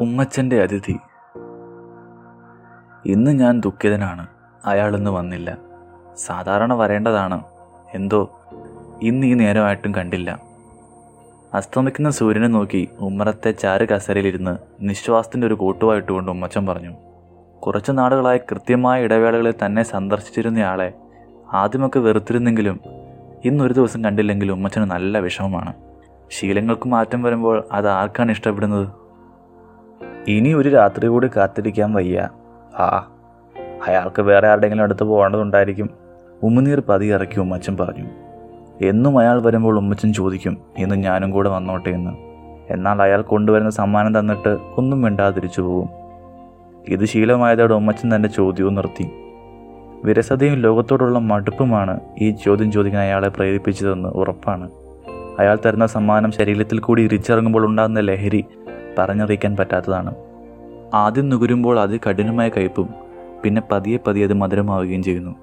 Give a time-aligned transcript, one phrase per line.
[0.00, 0.96] ഉമ്മച്ചന്റെ അതിഥി.
[3.06, 4.26] ഇന്ന് ഞാൻ ദുഃഖിതനാണ്.
[4.66, 5.58] അയാളൊന്നും വന്നില്ല.
[6.16, 7.44] സാധാരണ വരേണ്ടതാണ്.
[7.94, 8.40] എന്തോ?
[9.02, 10.42] ഇന്ന് ഈ നേരമായിട്ടും കണ്ടില്ല.
[11.54, 16.94] അസ്തമിക്കുന്ന സൂര്യനെ നോക്കി ഉമ്മറത്തെ ചാരു കസരയിലിരുന്ന് നിശ്വാസത്തിന്റെ ഒരു കൂട്ടുവായിട്ടുകൊണ്ട് ഉമ്മച്ചൻ പറഞ്ഞു
[17.60, 20.92] കുറച്ച് നാളുകളായി കൃത്യമായ ഇടവേളകളിൽ തന്നെ സന്ദർശിച്ചിരുന്നയാളെ
[21.52, 22.80] ആദ്യമൊക്കെ വെറുത്തിരുന്നെങ്കിലും
[23.44, 25.72] ഇന്നൊരു ദിവസം കണ്ടില്ലെങ്കിലും ഉമ്മച്ചന് നല്ല വിഷമമാണ്.
[26.30, 28.97] ശീലങ്ങൾക്ക് മാറ്റം വരുമ്പോൾ അത് ആർക്കാണ് ഇഷ്ടപ്പെടുന്നത്?
[30.28, 32.28] ഇനി ഒരു രാത്രി കൂടി കാത്തിരിക്കാൻ വയ്യ.
[32.78, 33.12] ആ
[33.86, 35.90] അയാൾക്ക് വേറെ ആരുടെങ്കിലും അടുത്ത് പോകേണ്ടതുണ്ടായിരിക്കും.
[36.42, 38.04] ഉമ്മനീർ പതി ഇറക്കി ഉമ്മച്ചൻ പറഞ്ഞു.
[38.86, 42.10] എന്നും അയാൾ വരുമ്പോൾ ഉമ്മച്ചൻ ചോദിക്കും ഇന്ന് ഞാനും കൂടെ വന്നോട്ടെ എന്ന്.
[42.72, 45.88] എന്നാൽ അയാൾ കൊണ്ടുവരുന്ന സമ്മാനം തന്നിട്ട് ഒന്നും മിണ്ടാതിരിച്ചു പോകും.
[46.88, 49.10] ഇത് ശീലമായതോടെ ഉമ്മച്ചൻ തന്നെ ചോദ്യവും നിർത്തി.
[50.04, 54.70] വിരസതയും ലോകത്തോടുള്ള മടുപ്പുമാണ് ഈ ചോദ്യം ചോദിക്കാൻ അയാളെ പ്രേരിപ്പിച്ചതെന്ന് ഉറപ്പാണ്.
[55.38, 58.44] അയാൾ തരുന്ന സമ്മാനം ശരീരത്തിൽ കൂടി ഇരിച്ചിറങ്ങുമ്പോൾ ഉണ്ടാകുന്ന ലഹരി
[58.98, 60.14] പറഞ്ഞറിയിക്കാൻ പറ്റാത്തതാണ്.
[60.94, 62.88] ആദ്യം നുകരുമ്പോൾ അത് കഠിനമായ കയ്പും
[63.42, 65.34] പിന്നെ പതിയെ പതിയെ അത് മധുരമാവുകയും ചെയ്യുന്നു.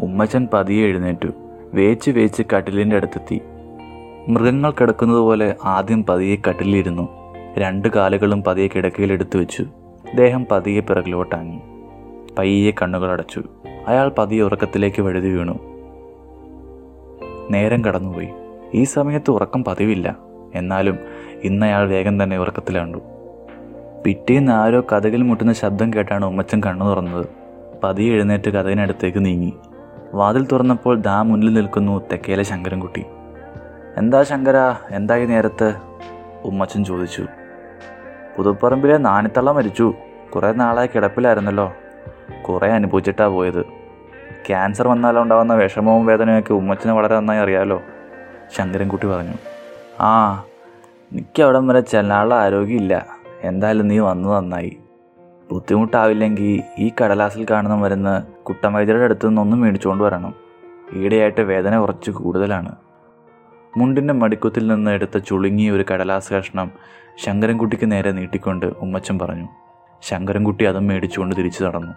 [0.00, 1.28] ഉമ്മച്ചൻ പതിയെ എഴുന്നേറ്റു.
[1.74, 3.40] വേച്ച് വേച്ച് കട്ടിലിന്റെ അടുത്തെത്തി.
[4.28, 7.08] മൃഗങ്ങൾ കിടക്കുന്നത് പോലെ ആദ്യം പതിയെ കട്ടിലിരുന്നു
[7.58, 9.66] രണ്ട് കാലുകളും പതിയെ കിടക്കയിൽ എടുത്തു വെച്ചു.
[10.16, 11.60] ദേഹം പതിയെ പിറകിലോട്ടാങ്ങി
[12.38, 13.42] പയ്യെ കണ്ണുകൾ അടച്ചു.
[13.88, 15.58] അയാൾ പതിയെ ഉറക്കത്തിലേക്ക് വഴുതി വീണു.
[17.50, 18.28] നേരം കടന്നുപോയി.
[18.74, 20.16] ഈ സമയത്ത് ഉറക്കം പതിവില്ല.
[20.54, 20.98] എന്നാലും
[21.42, 22.98] ഇന്ന് അയാൾ വേഗം തന്നെ ഉറക്കത്തിലാണ്ടു
[24.04, 27.26] പിറ്റേന്ന് ആരോ കഥകിൽ മുട്ടുന്ന ശബ്ദം കേട്ടാണ് ഉമ്മച്ചൻ കണ്ണു തുറന്നത്.
[27.84, 29.52] പതിയെ എഴുന്നേറ്റ് കഥകിനടുത്തേക്ക് നീങ്ങി.
[30.14, 33.04] വാതിൽ തുറന്നപ്പോൾ ദാ മുന്നിൽ നിൽക്കുന്നു തെക്കേലെ ശങ്കരൻകുട്ടി.
[33.96, 35.74] എന്താ ശങ്കര എന്താ ഈ നേരത്ത്?
[36.44, 37.26] ഉമ്മച്ചൻ ചോദിച്ചു.
[38.36, 39.94] പുതുപ്പറമ്പിലെ നാണിത്തള്ള മരിച്ചു.
[40.34, 41.72] കുറേ നാളായി കിടപ്പിലായിരുന്നല്ലോ.
[42.48, 43.62] കുറേ അനുഭവിച്ചിട്ടാ പോയത്.
[44.48, 47.82] ക്യാൻസർ വന്നാലോ ഉണ്ടാകുന്ന വിഷമവും വേദനയൊക്കെ ഉമ്മച്ചന് വളരെ നന്നായി അറിയാമല്ലോ
[48.56, 49.34] ശങ്കരൻകുട്ടി പറഞ്ഞു.
[50.00, 50.44] ആ
[51.12, 53.06] എനിക്ക് അവിടം വരെ ചെല്ലാനുള്ള ആരോഗ്യമില്ല.
[53.42, 54.76] എന്തായാലും നീ വന്നു നന്നായി.
[55.50, 60.34] ബുദ്ധിമുട്ടാവില്ലെങ്കിൽ ഈ കടലാസിൽ കാണുന്ന മരുന്ന് കുട്ടമൈദ്യരുടെ അടുത്ത് നിന്നൊന്നും മേടിച്ചുകൊണ്ട് വരണം.
[60.92, 62.74] ഈടെയായിട്ട് വേദന കുറച്ച് കൂടുതലാണ്.
[63.76, 66.70] മുണ്ടിന്റെ മടിക്കുത്തിൽ നിന്ന് എടുത്ത ചുളുങ്ങിയ ഒരു കടലാസ് കഷ്ണം
[67.18, 69.48] ശങ്കരൻകുട്ടിക്ക് നേരെ നീട്ടിക്കൊണ്ട് ഉമ്മച്ചൻ പറഞ്ഞു.
[70.02, 71.92] ശങ്കരൻകുട്ടി അതും മേടിച്ചുകൊണ്ട് തിരിച്ചു നടന്നു.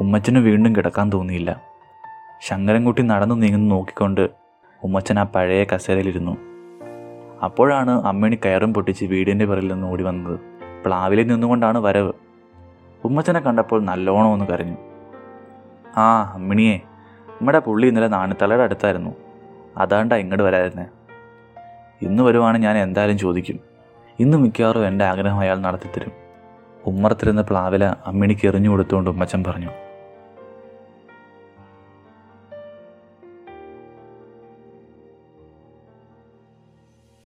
[0.00, 1.62] ഉമ്മച്ചന് വീണ്ടും കിടക്കാൻ തോന്നിയില്ല.
[2.42, 4.28] ശങ്കരൻകുട്ടി നടന്നു നീങ്ങുന്നു നോക്കിക്കൊണ്ട്
[4.84, 6.53] ഉമ്മച്ചൻ ആ പഴയ കസേരയിലിരുന്നു.
[7.44, 10.40] അപ്പോഴാണ് അമ്മിണി കയറും പൊട്ടിച്ച് വീടിന്റെ പിറകിൽ നിന്ന് ഓടി വന്നത്.
[10.84, 12.12] പ്ലാവിലിൽ നിന്നുകൊണ്ടാണ് വരവ്.
[13.04, 14.76] ഉമ്മച്ചനെ കണ്ടപ്പോൾ നല്ലോണം ഒന്ന് കരഞ്ഞു.
[15.96, 16.76] ആ അമ്മിണിയെ
[17.28, 19.10] നമ്മുടെ പുള്ളി ഇന്നലെ നാണിത്തലയുടെ അടുത്തായിരുന്നു.
[19.76, 20.84] അതാണ്ടാ ഇങ്ങോട്ട് വരാതിരുന്നേ.
[22.02, 23.60] ഇന്ന് വരുവാണ് ഞാൻ എന്തായാലും ചോദിക്കും.
[24.20, 26.12] ഇന്ന് മിക്കവാറും എന്റെ ആഗ്രഹം അയാൾ നടത്തിത്തരും.
[26.86, 29.70] ഉമ്മറത്തിരുന്ന പ്ലാവില അമ്മിണിക്ക് എറിഞ്ഞു കൊടുത്തുകൊണ്ട് ഉമ്മച്ചൻ പറഞ്ഞു.